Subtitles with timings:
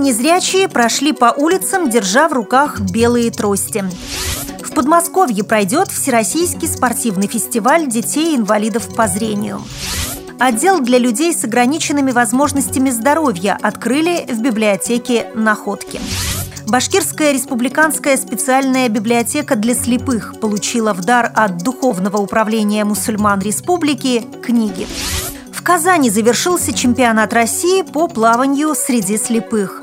[0.00, 3.84] незрячие прошли по улицам, держа в руках белые трости.
[4.62, 9.62] В Подмосковье пройдет Всероссийский спортивный фестиваль детей-инвалидов по зрению.
[10.38, 16.00] Отдел для людей с ограниченными возможностями здоровья открыли в библиотеке «Находки».
[16.66, 24.86] Башкирская республиканская специальная библиотека для слепых получила в дар от Духовного управления мусульман республики книги.
[25.52, 29.82] В Казани завершился чемпионат России по плаванию среди слепых.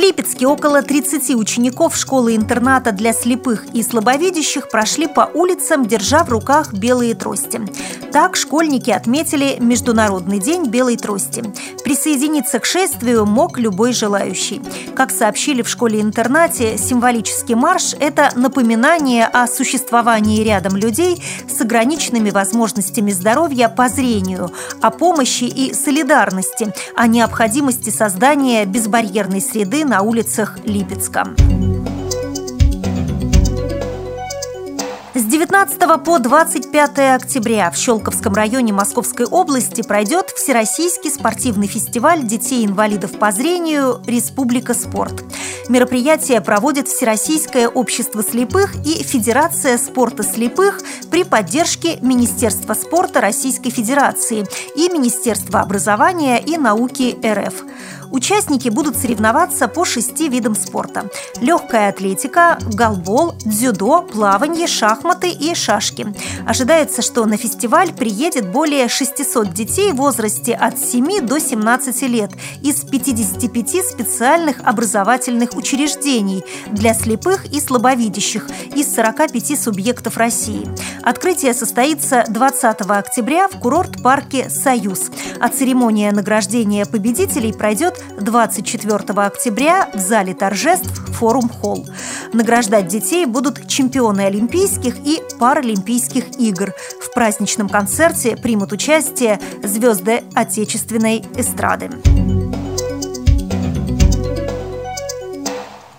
[0.00, 6.72] Липецке около 30 учеников школы-интерната для слепых и слабовидящих прошли по улицам, держа в руках
[6.72, 7.60] белые трости.
[8.10, 11.44] Так школьники отметили Международный день белой трости.
[11.84, 14.62] Присоединиться к шествию мог любой желающий.
[14.96, 23.12] Как сообщили в школе-интернате, символический марш– это напоминание о существовании рядом людей с ограниченными возможностями
[23.12, 31.24] здоровья по зрению, о помощи и солидарности, о необходимости создания безбарьерной среды на улицах Липецка.
[35.14, 43.18] С 19 по 25 октября в Щелковском районе Московской области пройдет Всероссийский спортивный фестиваль детей-инвалидов
[43.18, 45.24] по зрению «Республика спорт».
[45.68, 54.46] Мероприятие проводит Всероссийское общество слепых и Федерация спорта слепых при поддержке Министерства спорта Российской Федерации
[54.76, 57.64] и Министерства образования и науки РФ.
[58.10, 61.08] Участники будут соревноваться по шести видам спорта.
[61.40, 66.06] Легкая атлетика, голбол, дзюдо, плавание, шахматы и шашки.
[66.46, 72.32] Ожидается, что на фестиваль приедет более 600 детей в возрасте от 7 до 17 лет
[72.62, 80.68] из 55 специальных образовательных учреждений для слепых и слабовидящих из 45 субъектов России.
[81.02, 85.10] Открытие состоится 20 октября в курорт-парке «Союз»,
[85.40, 91.86] а церемония награждения победителей пройдет 24 октября в зале торжеств «Форум Холл».
[92.32, 96.72] Награждать детей будут чемпионы Олимпийских и Паралимпийских игр.
[97.00, 101.90] В праздничном концерте примут участие звезды отечественной эстрады.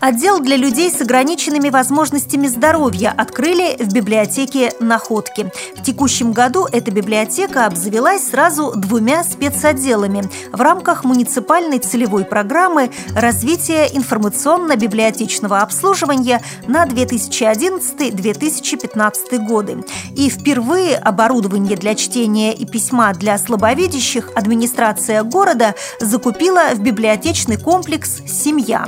[0.00, 5.50] Отдел для людей с ограниченными возможностями здоровья открыли в библиотеке «Находки».
[5.76, 10.22] В текущем году эта библиотека обзавелась сразу двумя спецотделами
[10.52, 19.78] в рамках муниципальной целевой программы развития информационно-библиотечного обслуживания на 2011-2015 годы.
[20.14, 28.22] И впервые оборудование для чтения и письма для слабовидящих администрация города закупила в библиотечный комплекс
[28.28, 28.86] «Семья».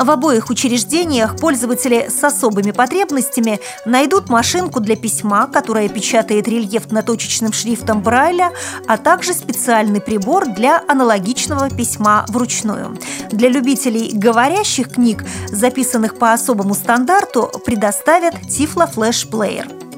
[0.00, 8.02] В обоих учреждениях пользователи с особыми потребностями найдут машинку для письма, которая печатает рельефно-точечным шрифтом
[8.02, 8.50] Брайля,
[8.88, 12.98] а также специальный прибор для аналогичного письма вручную.
[13.30, 19.89] Для любителей говорящих книг, записанных по особому стандарту, предоставят Тифло Флэш Плеер.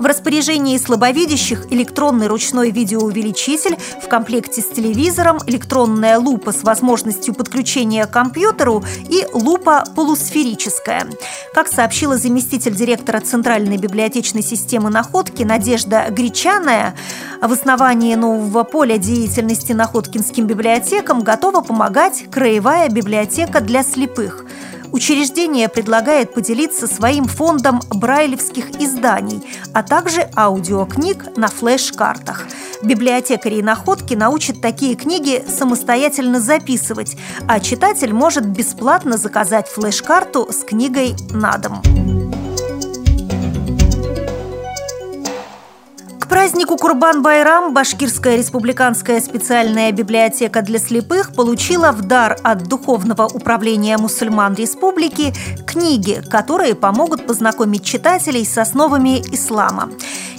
[0.00, 8.06] В распоряжении слабовидящих электронный ручной видеоувеличитель в комплекте с телевизором, электронная лупа с возможностью подключения
[8.06, 11.06] к компьютеру и лупа полусферическая.
[11.52, 16.94] Как сообщила заместитель директора Центральной библиотечной системы находки Надежда Гречаная,
[17.42, 24.46] в основании нового поля деятельности Находкинским библиотекам готова помогать Краевая библиотека для слепых–
[24.92, 29.42] Учреждение предлагает поделиться своим фондом брайлевских изданий,
[29.72, 32.46] а также аудиокниг на флеш-картах.
[32.82, 40.64] Библиотекари и находки научат такие книги самостоятельно записывать, а читатель может бесплатно заказать флеш-карту с
[40.64, 42.09] книгой на дом.
[46.40, 54.54] Празднику Курбан-Байрам Башкирская республиканская специальная библиотека для слепых получила в дар от Духовного управления мусульман
[54.54, 55.34] республики
[55.66, 59.90] книги, которые помогут познакомить читателей с основами ислама.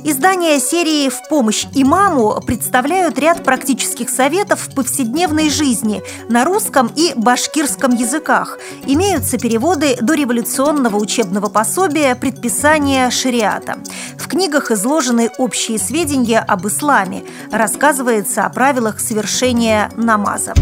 [0.04, 7.14] Издания серии «В помощь имаму» представляют ряд практических советов в повседневной жизни на русском и
[7.16, 8.58] башкирском языках.
[8.88, 13.78] Имеются переводы до революционного учебного пособия «Предписания шариата».
[14.18, 20.54] В книгах изложены общие сведения об исламе, рассказывается о правилах совершения намаза.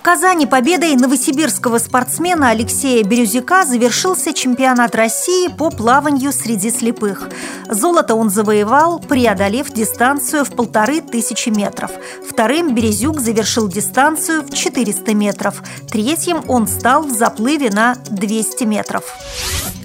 [0.00, 7.28] В Казани победой новосибирского спортсмена Алексея Бирюзяка завершился чемпионат России по плаванию среди слепых.
[7.68, 11.90] Золото он завоевал, преодолев дистанцию в полторы тысячи метров.
[12.26, 15.62] Вторым Березюк завершил дистанцию в 400 метров.
[15.90, 19.04] Третьим он стал в заплыве на 200 метров.